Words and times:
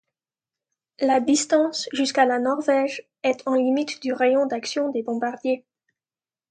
La 0.99 1.19
distance 1.19 1.87
jusqu'à 1.93 2.25
la 2.25 2.39
Norvège 2.39 3.07
est 3.21 3.47
en 3.47 3.53
limite 3.53 4.01
du 4.01 4.13
rayon 4.13 4.47
d'action 4.47 4.89
des 4.89 5.03
bombardiers. 5.03 5.63